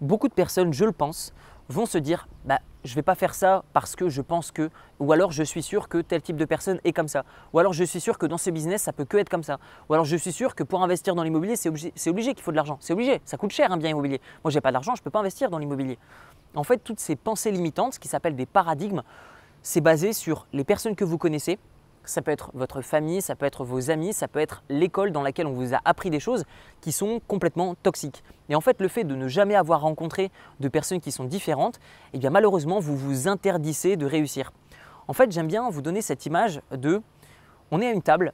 Beaucoup 0.01 0.27
de 0.27 0.33
personnes, 0.33 0.73
je 0.73 0.85
le 0.85 0.91
pense, 0.91 1.33
vont 1.69 1.85
se 1.85 1.97
dire 1.97 2.27
bah, 2.45 2.59
je 2.83 2.91
ne 2.91 2.95
vais 2.95 3.01
pas 3.01 3.15
faire 3.15 3.33
ça 3.33 3.63
parce 3.73 3.95
que 3.95 4.09
je 4.09 4.21
pense 4.21 4.51
que, 4.51 4.69
ou 4.99 5.11
alors 5.11 5.31
je 5.31 5.43
suis 5.43 5.63
sûr 5.63 5.87
que 5.87 5.99
tel 5.99 6.21
type 6.21 6.35
de 6.35 6.45
personne 6.45 6.79
est 6.83 6.93
comme 6.93 7.07
ça, 7.07 7.23
ou 7.53 7.59
alors 7.59 7.73
je 7.73 7.83
suis 7.83 8.01
sûr 8.01 8.17
que 8.17 8.25
dans 8.25 8.37
ce 8.37 8.49
business 8.49 8.83
ça 8.83 8.93
peut 8.93 9.05
que 9.05 9.17
être 9.17 9.29
comme 9.29 9.43
ça, 9.43 9.59
ou 9.87 9.93
alors 9.93 10.05
je 10.05 10.17
suis 10.17 10.31
sûr 10.31 10.55
que 10.55 10.63
pour 10.63 10.83
investir 10.83 11.15
dans 11.15 11.23
l'immobilier 11.23 11.55
c'est 11.55 11.69
obligé, 11.69 11.93
obligé 12.07 12.33
qu'il 12.33 12.43
faut 12.43 12.51
de 12.51 12.55
l'argent, 12.55 12.77
c'est 12.81 12.93
obligé, 12.93 13.21
ça 13.25 13.37
coûte 13.37 13.51
cher 13.51 13.71
un 13.71 13.77
bien 13.77 13.91
immobilier. 13.91 14.19
Moi 14.43 14.51
j'ai 14.51 14.61
pas 14.61 14.71
d'argent, 14.71 14.95
je 14.95 15.01
ne 15.01 15.03
peux 15.03 15.11
pas 15.11 15.19
investir 15.19 15.49
dans 15.49 15.59
l'immobilier. 15.59 15.97
En 16.55 16.63
fait, 16.63 16.77
toutes 16.79 16.99
ces 16.99 17.15
pensées 17.15 17.51
limitantes, 17.51 17.93
ce 17.93 17.99
qui 17.99 18.07
s'appelle 18.07 18.35
des 18.35 18.47
paradigmes, 18.47 19.03
c'est 19.61 19.81
basé 19.81 20.13
sur 20.13 20.47
les 20.51 20.63
personnes 20.63 20.95
que 20.95 21.03
vous 21.03 21.17
connaissez, 21.17 21.59
ça 22.09 22.21
peut 22.21 22.31
être 22.31 22.51
votre 22.53 22.81
famille, 22.81 23.21
ça 23.21 23.35
peut 23.35 23.45
être 23.45 23.63
vos 23.63 23.91
amis, 23.91 24.13
ça 24.13 24.27
peut 24.27 24.39
être 24.39 24.63
l'école 24.69 25.11
dans 25.11 25.21
laquelle 25.21 25.47
on 25.47 25.53
vous 25.53 25.73
a 25.73 25.79
appris 25.85 26.09
des 26.09 26.19
choses 26.19 26.43
qui 26.81 26.91
sont 26.91 27.21
complètement 27.27 27.75
toxiques. 27.75 28.23
Et 28.49 28.55
en 28.55 28.61
fait, 28.61 28.81
le 28.81 28.87
fait 28.87 29.03
de 29.03 29.15
ne 29.15 29.27
jamais 29.27 29.55
avoir 29.55 29.81
rencontré 29.81 30.31
de 30.59 30.67
personnes 30.67 30.99
qui 30.99 31.11
sont 31.11 31.23
différentes, 31.23 31.79
eh 32.13 32.17
bien 32.17 32.31
malheureusement, 32.31 32.79
vous 32.79 32.97
vous 32.97 33.27
interdissez 33.27 33.95
de 33.95 34.05
réussir. 34.05 34.51
En 35.07 35.13
fait, 35.13 35.31
j'aime 35.31 35.47
bien 35.47 35.69
vous 35.69 35.81
donner 35.81 36.01
cette 36.01 36.25
image 36.25 36.61
de 36.71 37.01
on 37.71 37.81
est 37.81 37.87
à 37.87 37.91
une 37.91 38.01
table, 38.01 38.33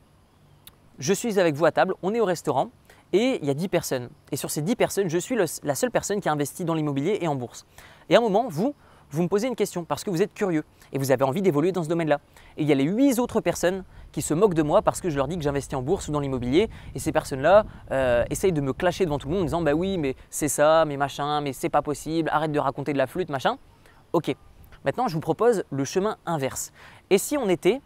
je 0.97 1.13
suis 1.13 1.39
avec 1.39 1.55
vous 1.55 1.65
à 1.65 1.71
table, 1.71 1.93
on 2.01 2.13
est 2.13 2.21
au 2.21 2.25
restaurant 2.25 2.69
et 3.11 3.39
il 3.41 3.45
y 3.45 3.49
a 3.49 3.53
10 3.53 3.67
personnes. 3.67 4.09
Et 4.31 4.37
sur 4.37 4.49
ces 4.49 4.61
10 4.61 4.75
personnes, 4.75 5.09
je 5.09 5.17
suis 5.17 5.35
la 5.35 5.75
seule 5.75 5.91
personne 5.91 6.21
qui 6.21 6.29
a 6.29 6.31
investi 6.31 6.63
dans 6.63 6.73
l'immobilier 6.73 7.17
et 7.21 7.27
en 7.27 7.35
bourse. 7.35 7.65
Et 8.09 8.15
à 8.15 8.19
un 8.19 8.21
moment, 8.21 8.47
vous, 8.47 8.73
vous 9.15 9.23
me 9.23 9.27
posez 9.27 9.47
une 9.47 9.55
question 9.55 9.85
parce 9.85 10.03
que 10.03 10.09
vous 10.09 10.21
êtes 10.21 10.33
curieux 10.33 10.63
et 10.91 10.97
vous 10.97 11.11
avez 11.11 11.23
envie 11.23 11.41
d'évoluer 11.41 11.71
dans 11.71 11.83
ce 11.83 11.89
domaine-là. 11.89 12.19
Et 12.57 12.63
il 12.63 12.67
y 12.67 12.71
a 12.71 12.75
les 12.75 12.83
huit 12.83 13.17
autres 13.17 13.39
personnes 13.39 13.83
qui 14.11 14.21
se 14.21 14.33
moquent 14.33 14.53
de 14.53 14.61
moi 14.61 14.81
parce 14.81 14.99
que 14.99 15.09
je 15.09 15.15
leur 15.15 15.27
dis 15.27 15.37
que 15.37 15.43
j'investis 15.43 15.77
en 15.77 15.81
bourse 15.81 16.09
ou 16.09 16.11
dans 16.11 16.19
l'immobilier 16.19 16.69
et 16.93 16.99
ces 16.99 17.11
personnes-là 17.11 17.65
euh, 17.91 18.25
essayent 18.29 18.51
de 18.51 18.61
me 18.61 18.73
clasher 18.73 19.05
devant 19.05 19.17
tout 19.17 19.27
le 19.27 19.33
monde 19.33 19.43
en 19.43 19.45
disant 19.45 19.61
bah 19.61 19.73
oui 19.73 19.97
mais 19.97 20.15
c'est 20.29 20.49
ça, 20.49 20.83
mais 20.85 20.97
machin, 20.97 21.39
mais 21.41 21.53
c'est 21.53 21.69
pas 21.69 21.81
possible, 21.81 22.29
arrête 22.31 22.51
de 22.51 22.59
raconter 22.59 22.91
de 22.91 22.97
la 22.97 23.07
flûte, 23.07 23.29
machin. 23.29 23.57
Ok, 24.11 24.35
maintenant 24.83 25.07
je 25.07 25.13
vous 25.13 25.21
propose 25.21 25.63
le 25.69 25.85
chemin 25.85 26.17
inverse. 26.25 26.73
Et 27.09 27.17
si 27.17 27.37
on 27.37 27.47
était 27.47 27.81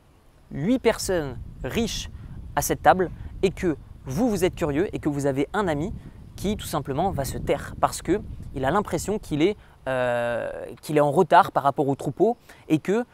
huit 0.52 0.80
personnes 0.80 1.38
riches 1.64 2.10
à 2.56 2.64
cette 2.64 2.82
table 2.82 3.12
et 3.44 3.52
que 3.52 3.78
vous, 4.06 4.30
vous 4.30 4.44
êtes 4.44 4.56
curieux 4.56 4.88
et 4.94 5.00
que 5.00 5.10
vous 5.10 5.28
avez 5.28 5.48
un 5.54 5.68
ami 5.68 5.94
qui 6.40 6.56
tout 6.56 6.66
simplement 6.66 7.12
va 7.12 7.26
se 7.26 7.38
taire 7.38 7.76
parce 7.82 8.02
qu'il 8.02 8.64
a 8.64 8.72
l'impression 8.72 9.20
qu'il 9.20 9.42
est 9.42 9.58
euh, 9.90 10.50
qu'il 10.82 10.96
est 10.96 11.02
en 11.02 11.12
retard 11.12 11.52
par 11.52 11.64
rapport 11.64 11.88
au 11.88 11.96
troupeau 11.96 12.38
et 12.70 12.80
que, 12.80 13.06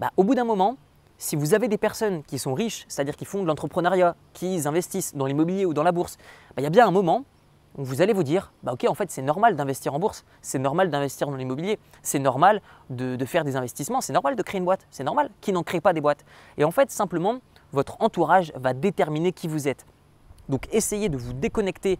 bah, 0.00 0.10
au 0.16 0.24
bout 0.24 0.34
d'un 0.34 0.44
moment, 0.44 0.76
si 1.18 1.36
vous 1.36 1.52
avez 1.52 1.68
des 1.68 1.76
personnes 1.76 2.22
qui 2.22 2.38
sont 2.38 2.54
riches, 2.54 2.86
c'est-à-dire 2.88 3.16
qui 3.16 3.26
font 3.26 3.42
de 3.42 3.46
l'entrepreneuriat, 3.46 4.16
qui 4.32 4.66
investissent 4.66 5.14
dans 5.14 5.26
l'immobilier 5.26 5.66
ou 5.66 5.74
dans 5.74 5.82
la 5.82 5.92
bourse, 5.92 6.16
bah, 6.50 6.54
il 6.58 6.62
y 6.62 6.66
a 6.66 6.70
bien 6.70 6.86
un 6.88 6.90
moment 6.90 7.26
où 7.76 7.84
vous 7.84 8.00
allez 8.00 8.14
vous 8.14 8.22
dire, 8.22 8.52
bah 8.62 8.72
ok, 8.72 8.86
en 8.88 8.94
fait, 8.94 9.10
c'est 9.10 9.20
normal 9.22 9.54
d'investir 9.54 9.92
en 9.92 9.98
bourse, 9.98 10.24
c'est 10.40 10.58
normal 10.58 10.88
d'investir 10.88 11.28
dans 11.28 11.36
l'immobilier, 11.36 11.78
c'est 12.02 12.18
normal 12.18 12.62
de, 12.88 13.16
de, 13.16 13.24
faire 13.26 13.44
des 13.44 13.56
investissements, 13.56 14.00
c'est 14.00 14.14
normal 14.14 14.34
de 14.34 14.42
créer 14.42 14.58
une 14.58 14.64
boîte, 14.64 14.86
c'est 14.90 15.04
normal. 15.04 15.30
Qui 15.42 15.52
n'en 15.52 15.62
crée 15.62 15.82
pas 15.82 15.92
des 15.92 16.00
boîtes 16.00 16.24
Et 16.56 16.64
en 16.64 16.70
fait, 16.70 16.90
simplement, 16.90 17.38
votre 17.72 18.00
entourage 18.00 18.50
va 18.56 18.72
déterminer 18.72 19.32
qui 19.32 19.46
vous 19.46 19.68
êtes. 19.68 19.84
Donc, 20.48 20.68
essayez 20.72 21.08
de 21.08 21.16
vous 21.16 21.32
déconnecter 21.32 21.98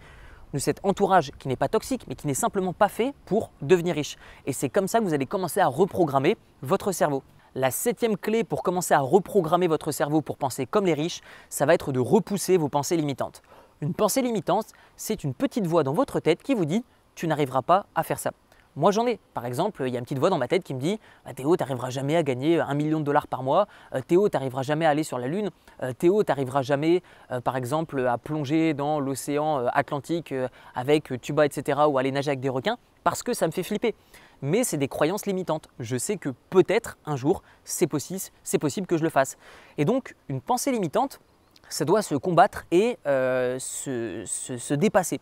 de 0.52 0.58
cet 0.58 0.80
entourage 0.82 1.32
qui 1.38 1.48
n'est 1.48 1.56
pas 1.56 1.68
toxique, 1.68 2.04
mais 2.08 2.14
qui 2.14 2.26
n'est 2.26 2.34
simplement 2.34 2.72
pas 2.72 2.88
fait 2.88 3.14
pour 3.24 3.50
devenir 3.62 3.94
riche. 3.94 4.16
Et 4.46 4.52
c'est 4.52 4.68
comme 4.68 4.88
ça 4.88 4.98
que 4.98 5.04
vous 5.04 5.14
allez 5.14 5.26
commencer 5.26 5.60
à 5.60 5.66
reprogrammer 5.66 6.36
votre 6.62 6.92
cerveau. 6.92 7.22
La 7.54 7.70
septième 7.70 8.16
clé 8.16 8.44
pour 8.44 8.62
commencer 8.62 8.94
à 8.94 9.00
reprogrammer 9.00 9.66
votre 9.66 9.92
cerveau 9.92 10.22
pour 10.22 10.38
penser 10.38 10.64
comme 10.64 10.86
les 10.86 10.94
riches, 10.94 11.20
ça 11.50 11.66
va 11.66 11.74
être 11.74 11.92
de 11.92 12.00
repousser 12.00 12.56
vos 12.56 12.68
pensées 12.68 12.96
limitantes. 12.96 13.42
Une 13.82 13.94
pensée 13.94 14.22
limitante, 14.22 14.68
c'est 14.96 15.24
une 15.24 15.34
petite 15.34 15.66
voix 15.66 15.82
dans 15.82 15.92
votre 15.92 16.20
tête 16.20 16.42
qui 16.42 16.54
vous 16.54 16.64
dit 16.64 16.84
tu 17.14 17.26
n'arriveras 17.26 17.62
pas 17.62 17.86
à 17.94 18.02
faire 18.02 18.18
ça. 18.18 18.32
Moi, 18.76 18.90
j'en 18.90 19.06
ai. 19.06 19.18
Par 19.34 19.44
exemple, 19.46 19.84
il 19.86 19.92
y 19.92 19.96
a 19.96 19.98
une 19.98 20.04
petite 20.04 20.18
voix 20.18 20.30
dans 20.30 20.38
ma 20.38 20.48
tête 20.48 20.64
qui 20.64 20.74
me 20.74 20.80
dit 20.80 20.98
bah, 21.24 21.34
Théo, 21.34 21.56
tu 21.56 21.62
n'arriveras 21.62 21.90
jamais 21.90 22.16
à 22.16 22.22
gagner 22.22 22.60
un 22.60 22.74
million 22.74 23.00
de 23.00 23.04
dollars 23.04 23.26
par 23.26 23.42
mois. 23.42 23.66
Euh, 23.94 24.00
Théo, 24.00 24.28
tu 24.28 24.36
n'arriveras 24.36 24.62
jamais 24.62 24.86
à 24.86 24.90
aller 24.90 25.02
sur 25.02 25.18
la 25.18 25.26
Lune. 25.26 25.50
Euh, 25.82 25.92
Théo, 25.92 26.22
tu 26.22 26.30
n'arriveras 26.30 26.62
jamais, 26.62 27.02
euh, 27.30 27.40
par 27.40 27.56
exemple, 27.56 28.06
à 28.06 28.18
plonger 28.18 28.74
dans 28.74 29.00
l'océan 29.00 29.66
Atlantique 29.72 30.34
avec 30.74 31.20
tuba, 31.20 31.46
etc. 31.46 31.80
ou 31.88 31.98
aller 31.98 32.12
nager 32.12 32.30
avec 32.30 32.40
des 32.40 32.48
requins 32.48 32.78
parce 33.04 33.22
que 33.22 33.34
ça 33.34 33.46
me 33.46 33.52
fait 33.52 33.62
flipper. 33.62 33.94
mais 34.42 34.64
c'est 34.64 34.76
des 34.76 34.88
croyances 34.88 35.26
limitantes. 35.26 35.68
Je 35.78 35.96
sais 35.96 36.16
que 36.16 36.30
peut-être 36.50 36.98
un 37.06 37.14
jour, 37.14 37.42
c'est 37.64 37.86
possible, 37.86 38.20
possible 38.60 38.86
que 38.86 38.96
je 38.96 39.04
le 39.04 39.08
fasse. 39.08 39.36
Et 39.78 39.84
donc, 39.84 40.16
une 40.28 40.40
pensée 40.40 40.72
limitante, 40.72 41.20
ça 41.68 41.84
doit 41.84 42.02
se 42.02 42.14
combattre 42.14 42.64
et 42.70 42.98
euh, 43.06 43.58
se, 43.58 44.74
dépasser. 44.74 45.20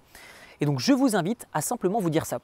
Et 0.61 0.67
donc, 0.67 0.81
je 0.81 0.93
vous 0.93 1.17
invite 1.17 1.47
à 1.53 1.61
simplement 1.61 2.01
vous 2.01 2.11
dire 2.11 2.27
ça. 2.27 2.39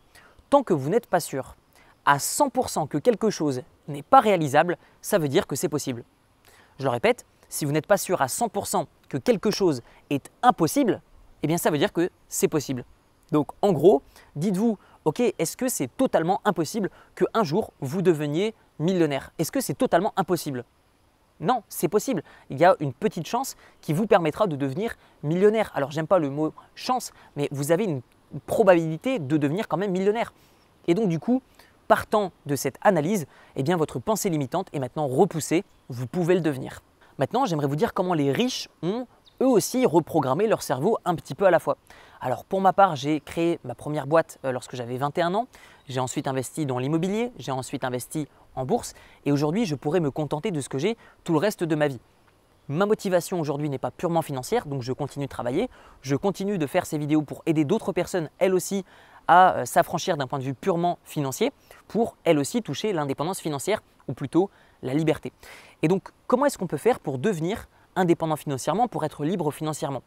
Tant 0.49 0.63
que 0.63 0.75
vous 0.75 0.91
n'êtes 0.91 1.07
pas 1.07 1.21
sûr 1.21 1.57
à 2.05 2.19
100% 2.19 2.87
que 2.87 2.99
quelque 2.99 3.31
chose 3.31 3.63
n'est 3.89 4.03
pas 4.03 4.21
réalisable, 4.21 4.79
ça 5.03 5.19
veut 5.19 5.29
dire 5.29 5.47
que 5.47 5.57
c'est 5.57 5.69
possible. 5.69 6.05
Je 6.79 6.85
le 6.85 6.91
répète, 6.91 7.27
si 7.49 7.65
vous 7.65 7.73
n'êtes 7.73 7.87
pas 7.87 7.97
sûr 7.97 8.23
à 8.23 8.27
100% 8.27 8.87
que 9.09 9.19
quelque 9.19 9.51
chose 9.51 9.83
est 10.11 10.31
impossible, 10.43 11.03
eh 11.43 11.47
bien 11.47 11.59
ça 11.59 11.71
veut 11.71 11.79
dire 11.79 11.93
que 11.93 12.11
c'est 12.29 12.49
possible. 12.49 12.85
Donc 13.33 13.49
en 13.61 13.73
gros, 13.73 14.03
dites-vous, 14.37 14.79
ok, 15.05 15.21
est-ce 15.39 15.57
que 15.57 15.69
c'est 15.69 15.89
totalement 15.97 16.41
impossible 16.45 16.91
qu'un 17.17 17.43
jour 17.43 17.73
vous 17.81 18.03
deveniez 18.03 18.55
millionnaire? 18.79 19.33
Est-ce 19.39 19.51
que 19.51 19.61
c'est 19.61 19.75
totalement 19.75 20.13
impossible? 20.17 20.65
Non, 21.41 21.63
c'est 21.69 21.89
possible. 21.89 22.23
Il 22.51 22.59
y 22.59 22.65
a 22.65 22.77
une 22.81 22.95
petite 22.95 23.27
chance 23.27 23.57
qui 23.81 23.93
vous 23.93 24.07
permettra 24.07 24.47
de 24.47 24.57
devenir 24.57 24.97
millionnaire. 25.23 25.71
Alors 25.75 25.91
j'aime 25.91 26.07
pas 26.07 26.19
le 26.19 26.31
mot 26.31 26.55
chance, 26.75 27.13
mais 27.35 27.49
vous 27.51 27.73
avez 27.73 27.85
une 27.85 28.01
probabilité 28.47 29.19
de 29.19 29.37
devenir 29.37 29.69
quand 29.69 29.77
même 29.77 29.93
millionnaire. 29.93 30.33
Et 30.87 30.95
donc 30.95 31.09
du 31.09 31.19
coup, 31.19 31.43
partant 31.89 32.33
de 32.47 32.57
cette 32.57 32.77
analyse, 32.83 33.27
eh 33.57 33.63
votre 33.75 33.99
pensée 33.99 34.29
limitante 34.29 34.69
est 34.73 34.79
maintenant 34.79 35.07
repoussée, 35.07 35.65
vous 35.89 36.07
pouvez 36.07 36.35
le 36.35 36.41
devenir. 36.41 36.83
Maintenant, 37.19 37.47
j'aimerais 37.47 37.67
vous 37.67 37.77
dire 37.77 37.95
comment 37.95 38.15
les 38.15 38.31
riches 38.33 38.69
ont 38.83 39.07
eux 39.41 39.47
aussi 39.47 39.87
reprogrammé 39.87 40.47
leur 40.47 40.63
cerveau 40.63 40.99
un 41.05 41.15
petit 41.15 41.35
peu 41.35 41.47
à 41.47 41.51
la 41.51 41.59
fois. 41.59 41.77
Alors 42.21 42.45
pour 42.45 42.61
ma 42.61 42.73
part, 42.73 42.97
j'ai 42.97 43.21
créé 43.21 43.59
ma 43.65 43.75
première 43.75 44.07
boîte 44.07 44.39
euh, 44.45 44.53
lorsque 44.53 44.77
j'avais 44.77 44.97
21 44.97 45.35
ans. 45.35 45.47
J'ai 45.89 46.01
ensuite 46.01 46.27
investi 46.27 46.67
dans 46.67 46.79
l'immobilier, 46.79 47.33
j'ai 47.39 47.53
ensuite 47.53 47.85
investi 47.85 48.27
en 48.55 48.65
bourse 48.65 48.95
et 49.25 49.33
aujourd'hui, 49.33 49.67
je 49.67 49.75
pourrais 49.75 50.01
me 50.01 50.11
contenter 50.11 50.51
de 50.51 50.61
ce 50.61 50.69
que 50.69 50.79
j'ai 50.79 50.97
tout 51.25 51.33
le 51.33 51.39
reste 51.39 51.65
de 51.65 51.75
ma 51.75 51.89
vie. 51.89 52.01
Ma 52.69 52.85
motivation 52.85 53.41
aujourd'hui 53.41 53.69
n'est 53.69 53.79
pas 53.79 53.93
purement 53.93 54.23
financière, 54.23 54.67
donc 54.67 54.83
je 54.83 54.93
continue 54.93 55.27
de 55.27 55.31
travailler, 55.31 55.71
je 56.03 56.17
continue 56.17 56.59
de 56.59 56.67
faire 56.67 56.85
ces 56.85 56.99
vidéos 56.99 57.23
pour 57.23 57.43
aider 57.47 57.65
d'autres 57.65 57.93
personnes, 57.93 58.29
elles 58.39 58.55
aussi, 58.55 58.85
à 59.29 59.59
euh, 59.59 59.65
s'affranchir 59.65 60.17
d'un 60.17 60.27
point 60.27 60.39
de 60.39 60.45
vue 60.45 60.55
purement 60.55 60.99
financier, 61.05 61.53
pour 61.87 62.17
elles 62.25 62.39
aussi 62.39 62.63
toucher 62.63 62.93
l'indépendance 62.93 63.41
financière, 63.41 63.83
ou 64.09 64.15
plutôt 64.15 64.51
la 64.83 64.95
liberté. 64.95 65.33
Et 65.83 65.89
donc, 65.89 66.11
comment 66.27 66.47
est-ce 66.47 66.59
qu'on 66.59 66.67
peut 66.67 66.77
faire 66.77 67.01
pour 67.01 67.19
devenir 67.19 67.69
indépendant 67.95 68.37
financièrement, 68.37 68.89
pour 68.89 69.05
être 69.05 69.25
libre 69.25 69.53
financièrement? 69.53 70.03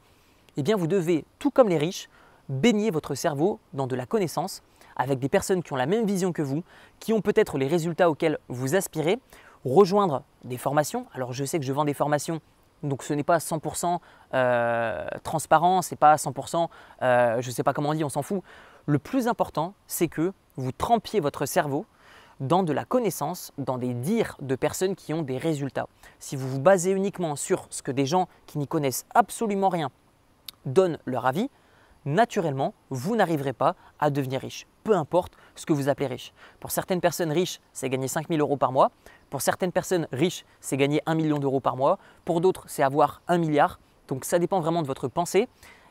Eh 0.57 0.63
bien, 0.63 0.75
vous 0.75 0.87
devez, 0.87 1.25
tout 1.37 1.51
comme 1.51 1.69
les 1.69 1.77
riches, 1.77 2.09
baigner 2.49 2.91
votre 2.91 3.15
cerveau 3.15 3.59
dans 3.73 3.87
de 3.87 3.95
la 3.95 4.05
connaissance 4.05 4.63
avec 4.97 5.19
des 5.19 5.29
personnes 5.29 5.63
qui 5.63 5.71
ont 5.71 5.77
la 5.77 5.85
même 5.85 6.05
vision 6.05 6.33
que 6.33 6.41
vous, 6.41 6.63
qui 6.99 7.13
ont 7.13 7.21
peut-être 7.21 7.57
les 7.57 7.67
résultats 7.67 8.09
auxquels 8.09 8.37
vous 8.49 8.75
aspirez, 8.75 9.19
rejoindre 9.65 10.23
des 10.43 10.57
formations. 10.57 11.05
Alors 11.13 11.33
je 11.33 11.43
sais 11.43 11.59
que 11.59 11.65
je 11.65 11.73
vends 11.73 11.85
des 11.85 11.93
formations, 11.93 12.39
donc 12.83 13.03
ce 13.03 13.13
n'est 13.13 13.23
pas 13.23 13.37
100% 13.37 13.99
euh, 14.33 15.07
transparent, 15.23 15.81
c'est 15.81 15.95
pas 15.95 16.15
100%, 16.15 16.67
euh, 17.01 17.41
je 17.41 17.47
ne 17.47 17.53
sais 17.53 17.63
pas 17.63 17.73
comment 17.73 17.89
on 17.89 17.93
dit, 17.93 18.03
on 18.03 18.09
s'en 18.09 18.21
fout. 18.21 18.41
Le 18.85 18.99
plus 18.99 19.27
important, 19.27 19.73
c'est 19.87 20.07
que 20.07 20.33
vous 20.55 20.71
trempiez 20.71 21.19
votre 21.19 21.45
cerveau 21.45 21.85
dans 22.39 22.63
de 22.63 22.71
la 22.71 22.85
connaissance, 22.85 23.51
dans 23.57 23.77
des 23.77 23.93
dires 23.93 24.37
de 24.41 24.55
personnes 24.55 24.95
qui 24.95 25.13
ont 25.13 25.23
des 25.23 25.37
résultats. 25.37 25.87
Si 26.19 26.35
vous 26.35 26.47
vous 26.47 26.59
basez 26.59 26.91
uniquement 26.91 27.35
sur 27.35 27.67
ce 27.69 27.81
que 27.81 27.91
des 27.91 28.05
gens 28.05 28.27
qui 28.45 28.57
n'y 28.57 28.67
connaissent 28.67 29.05
absolument 29.13 29.69
rien 29.69 29.91
donnent 30.65 30.99
leur 31.05 31.25
avis, 31.25 31.49
naturellement, 32.05 32.73
vous 32.89 33.15
n'arriverez 33.15 33.53
pas 33.53 33.75
à 33.99 34.09
devenir 34.09 34.41
riche, 34.41 34.67
peu 34.83 34.95
importe 34.95 35.33
ce 35.55 35.65
que 35.65 35.73
vous 35.73 35.89
appelez 35.89 36.07
riche. 36.07 36.33
Pour 36.59 36.71
certaines 36.71 37.01
personnes 37.01 37.31
riches, 37.31 37.59
c'est 37.73 37.89
gagner 37.89 38.07
5000 38.07 38.39
euros 38.39 38.57
par 38.57 38.71
mois. 38.71 38.91
Pour 39.29 39.41
certaines 39.41 39.71
personnes 39.71 40.07
riches, 40.11 40.45
c'est 40.61 40.77
gagner 40.77 41.01
1 41.05 41.15
million 41.15 41.39
d'euros 41.39 41.59
par 41.59 41.77
mois. 41.77 41.99
Pour 42.25 42.41
d'autres, 42.41 42.65
c'est 42.67 42.83
avoir 42.83 43.21
1 43.27 43.37
milliard. 43.37 43.79
Donc 44.07 44.25
ça 44.25 44.39
dépend 44.39 44.59
vraiment 44.59 44.81
de 44.81 44.87
votre 44.87 45.07
pensée 45.07 45.47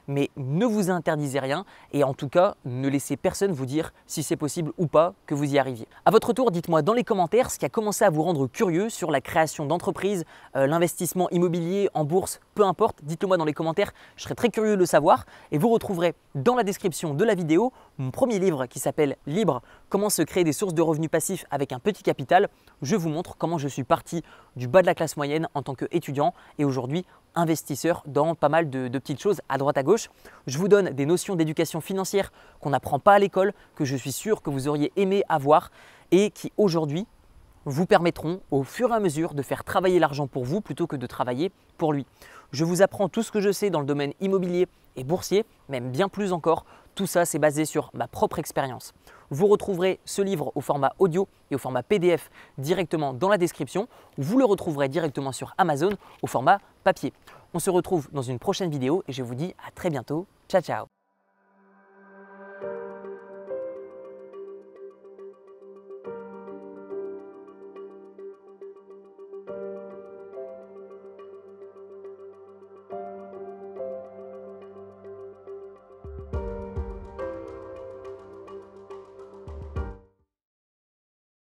mais 0.09 0.31
ne 0.37 0.67
vous 0.67 0.91
interdisez 0.91 1.39
rien 1.39 1.65
et 1.93 2.03
en 2.03 2.15
tout 2.15 2.29
cas, 2.29 2.57
ne 2.65 2.89
laissez 2.89 3.17
personne 3.17 3.53
vous 3.53 3.67
dire 3.67 3.93
si 4.07 4.23
c'est 4.23 4.37
possible 4.37 4.73
ou 4.79 4.87
pas 4.87 5.15
que 5.27 5.35
vous 5.35 5.53
y 5.53 5.59
arriviez. 5.59 5.87
À 6.05 6.11
votre 6.11 6.33
tour, 6.33 6.51
dites-moi 6.51 6.83
dans 6.83 6.95
les 6.95 7.05
commentaires 7.05 7.51
ce 7.51 7.59
qui 7.59 7.65
a 7.65 7.69
commencé 7.69 8.05
à 8.05 8.11
vous 8.11 8.23
rendre 8.23 8.47
curieux 8.47 8.89
sur 8.89 9.11
la 9.11 9.21
création 9.21 9.67
d'entreprise, 9.67 10.25
euh, 10.57 10.67
l'investissement 10.67 11.29
immobilier 11.31 11.89
en 11.95 12.05
bourse, 12.05 12.41
peu 12.55 12.65
importe, 12.65 12.99
dites-le 13.03 13.29
moi 13.29 13.37
dans 13.37 13.45
les 13.45 13.53
commentaires, 13.53 13.93
je 14.17 14.25
serais 14.25 14.35
très 14.35 14.49
curieux 14.49 14.75
de 14.75 14.81
le 14.81 14.87
savoir 14.87 15.27
et 15.53 15.59
vous 15.59 15.69
retrouverez 15.69 16.15
dans 16.35 16.55
la 16.55 16.65
description 16.65 17.15
de 17.15 17.25
la 17.25 17.35
vidéo 17.35 17.73
mon 17.99 18.11
premier 18.11 18.39
livre 18.39 18.67
qui 18.67 18.79
s'appelle 18.79 19.17
Libre, 19.27 19.63
comment 19.89 20.11
se 20.11 20.23
créer 20.23 20.45
des 20.45 20.53
sources 20.53 20.75
de 20.75 20.83
revenus 20.83 21.11
passifs 21.11 21.45
avec 21.51 21.73
un 21.73 21.79
petit 21.79 22.03
capital. 22.03 22.49
Je 22.83 22.97
vous 22.97 23.09
montre 23.09 23.37
comment 23.37 23.59
je 23.59 23.69
suis 23.69 23.85
parti 23.85 24.23
du 24.57 24.69
bas 24.69 24.81
de 24.81 24.87
la 24.87 24.95
classe 24.95 25.17
moyenne 25.17 25.49
en 25.55 25.63
tant 25.63 25.75
qu'étudiant 25.75 26.35
et 26.59 26.65
aujourd'hui 26.65 27.05
investisseur 27.39 28.03
dans 28.07 28.35
pas 28.35 28.49
mal 28.49 28.69
de, 28.69 28.89
petites 28.99 29.23
choses 29.23 29.41
à 29.49 29.59
droite 29.59 29.79
à 29.79 29.83
gauche. 29.83 30.11
Je 30.47 30.59
vous 30.59 30.69
donne 30.69 30.91
des 30.91 31.07
notions 31.07 31.37
d'éducation 31.37 31.81
financière 31.81 32.33
qu'on 32.61 32.71
n'apprend 32.71 32.99
pas 32.99 33.15
à 33.15 33.19
l'école, 33.19 33.55
que 33.77 33.85
je 33.85 33.97
suis 33.97 34.13
sûr 34.13 34.43
que 34.43 34.51
vous 34.51 34.69
auriez 34.69 34.93
aimé 34.97 35.23
avoir 35.29 35.71
et 36.11 36.31
qui 36.31 36.53
aujourd'hui 36.57 37.07
vous 37.65 37.87
permettront 37.87 38.41
au 38.51 38.65
fur 38.65 38.91
et 38.91 38.95
à 38.95 39.01
mesure 39.01 39.35
de 39.35 39.43
faire 39.43 39.63
travailler 39.63 39.99
l'argent 39.99 40.27
pour 40.27 40.45
vous 40.45 40.61
plutôt 40.61 40.87
que 40.87 40.97
de 40.97 41.07
travailler 41.07 41.53
pour 41.77 41.93
lui. 41.93 42.07
Je 42.51 42.65
vous 42.65 42.83
apprends 42.83 43.09
tout 43.09 43.23
ce 43.23 43.31
que 43.31 43.41
je 43.41 43.53
sais 43.53 43.71
dans 43.71 43.81
le 43.81 43.87
domaine 43.87 44.13
immobilier 44.21 44.67
et 44.97 45.05
boursier, 45.05 45.45
même 45.69 45.91
bien 45.91 46.09
plus 46.09 46.33
encore. 46.33 46.65
Tout 46.95 47.07
ça, 47.07 47.25
c'est 47.25 47.39
basé 47.39 47.65
sur 47.65 47.91
ma 47.95 48.09
propre 48.09 48.39
expérience. 48.39 48.95
Vous 49.31 49.47
retrouverez 49.47 50.01
ce 50.05 50.23
livre 50.23 50.53
au 50.55 50.61
format 50.61 50.93
audio 50.99 51.29
et 51.51 51.55
au 51.55 51.59
format 51.59 51.83
PDF 51.83 52.31
directement 52.57 53.13
dans 53.13 53.29
la 53.29 53.39
description. 53.39 53.89
Vous 54.17 54.39
le 54.39 54.45
retrouverez 54.45 54.89
directement 54.89 55.33
sur 55.33 55.55
Amazon 55.59 55.91
au 56.23 56.27
format 56.27 56.61
papier. 56.85 57.13
On 57.55 57.59
se 57.59 57.71
retrouve 57.71 58.09
dans 58.13 58.23
une 58.23 58.39
prochaine 58.39 58.71
vidéo 58.71 59.03
et 59.09 59.13
je 59.13 59.23
vous 59.23 59.35
dis 59.35 59.55
à 59.67 59.71
très 59.71 59.91
bientôt. 59.91 60.27
Ciao 60.49 60.63
ciao 60.63 60.98